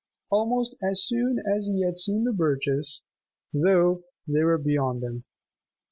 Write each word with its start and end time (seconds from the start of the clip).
Almost 0.31 0.77
as 0.81 1.03
soon 1.05 1.37
as 1.37 1.67
he 1.67 1.81
had 1.85 1.99
seen 1.99 2.23
the 2.23 2.33
birches, 2.33 3.03
though, 3.53 4.01
they 4.27 4.43
were 4.43 4.57
beyond 4.57 5.03
them. 5.03 5.25